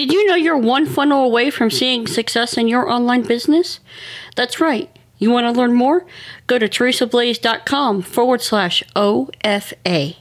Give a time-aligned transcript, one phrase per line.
[0.00, 3.80] Did you know you're one funnel away from seeing success in your online business?
[4.34, 4.88] That's right.
[5.18, 6.06] You want to learn more?
[6.46, 10.16] Go to teresablaes.com forward slash OFA.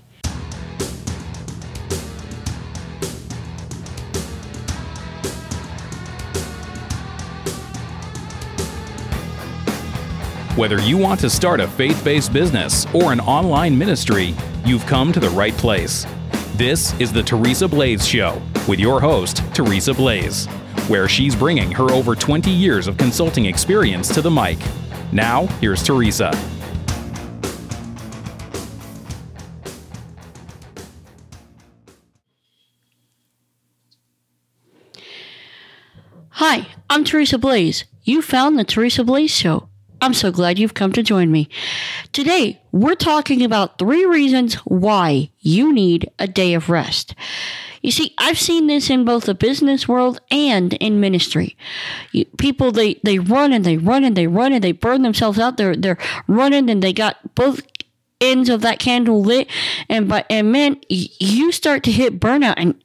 [10.57, 14.35] Whether you want to start a faith based business or an online ministry,
[14.65, 16.05] you've come to the right place.
[16.59, 20.45] This is the Teresa Blaes Show with your host, Teresa Blaes,
[20.89, 24.57] where she's bringing her over 20 years of consulting experience to the mic.
[25.13, 26.33] Now, here's Teresa.
[36.31, 37.85] Hi, I'm Teresa Blaes.
[38.03, 39.68] You found the Teresa Blaes Show.
[40.01, 41.49] I'm so glad you've come to join me.
[42.13, 47.15] Today, we're talking about three reasons why you need a day of rest.
[47.81, 51.55] You see, I've seen this in both the business world and in ministry.
[52.11, 55.39] You, people they they run and they run and they run and they burn themselves
[55.39, 55.57] out.
[55.57, 57.61] They're they're running and they got both
[58.21, 59.47] ends of that candle lit,
[59.87, 62.75] and but and man, you start to hit burnout and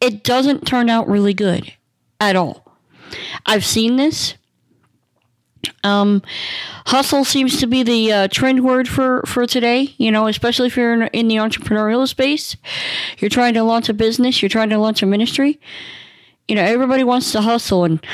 [0.00, 1.72] it doesn't turn out really good
[2.20, 2.76] at all.
[3.46, 4.34] I've seen this.
[5.84, 6.22] Um,
[6.86, 10.76] hustle seems to be the uh, trend word for, for today, you know, especially if
[10.76, 12.56] you're in, in the entrepreneurial space.
[13.18, 15.60] You're trying to launch a business, you're trying to launch a ministry.
[16.46, 18.04] You know, everybody wants to hustle, and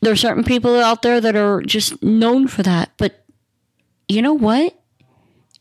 [0.00, 2.92] there are certain people out there that are just known for that.
[2.96, 3.24] But
[4.08, 4.78] you know what?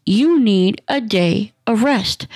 [0.06, 2.28] You need a day of rest.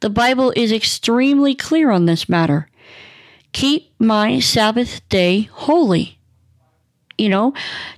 [0.00, 2.68] The Bible is extremely clear on this matter.
[3.52, 6.19] Keep my Sabbath day holy
[7.20, 7.52] you know,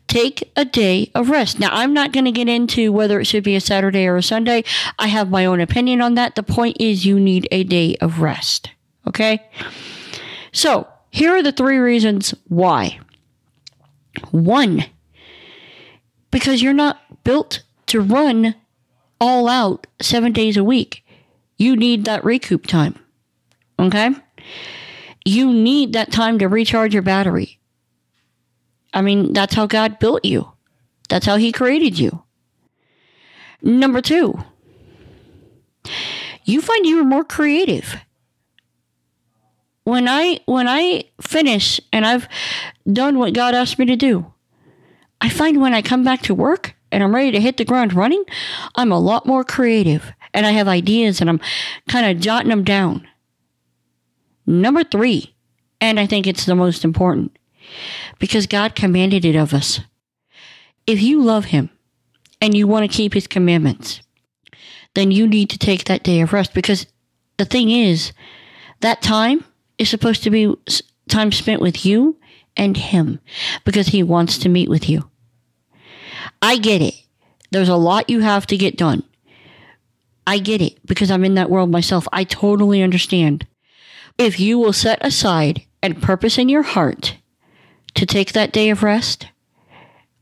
[0.09, 1.59] take a day of rest.
[1.59, 4.23] Now, I'm not going to get into whether it should be a Saturday or a
[4.23, 4.65] Sunday.
[4.99, 6.35] I have my own opinion on that.
[6.35, 8.71] The point is, you need a day of rest.
[9.07, 9.43] Okay?
[10.53, 12.99] So, here are the three reasons why.
[14.31, 14.85] One,
[16.31, 18.55] because you're not built to run
[19.21, 21.05] all out seven days a week.
[21.57, 22.99] You need that recoup time.
[23.79, 24.11] Okay?
[25.25, 27.61] You need that time to recharge your battery.
[28.93, 30.53] I mean, that's how God built you.
[31.09, 32.23] That's how He created you.
[33.63, 34.43] Number two,
[36.45, 37.97] you find you are more creative.
[39.85, 42.29] When I when I finish and I've
[42.91, 44.33] done what God asked me to do,
[45.21, 47.95] I find when I come back to work and I'm ready to hit the ground
[47.95, 48.25] running,
[48.75, 51.41] I'm a lot more creative and I have ideas and I'm
[51.89, 53.07] kind of jotting them down.
[54.47, 55.35] Number three,
[55.81, 57.37] and I think it's the most important,
[58.19, 59.81] because God commanded it of us.
[60.87, 61.71] If you love Him
[62.41, 64.01] and you want to keep His commandments,
[64.95, 66.87] then you need to take that day of rest because
[67.39, 68.13] the thing is,
[68.81, 69.45] that time
[69.79, 70.55] is supposed to be
[71.09, 72.19] time spent with you
[72.57, 73.21] and Him
[73.65, 75.09] because He wants to meet with you.
[76.41, 76.95] I get it.
[77.51, 79.05] There's a lot you have to get done.
[80.27, 82.07] I get it because I'm in that world myself.
[82.13, 83.47] I totally understand.
[84.19, 87.17] If you will set aside and purpose in your heart
[88.03, 89.29] to take that day of rest,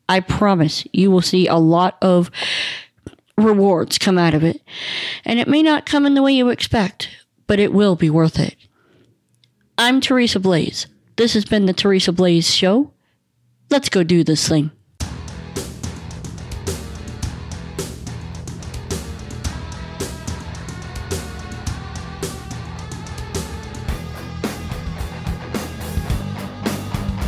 [0.07, 2.31] I promise you will see a lot of
[3.39, 4.61] rewards come out of it.
[5.25, 7.09] And it may not come in the way you expect,
[7.47, 8.55] but it will be worth it.
[9.79, 10.89] I'm Teresa Blaes.
[11.17, 12.93] This has been the Teresa Blaes Show.
[13.71, 14.73] Let's go do this thing.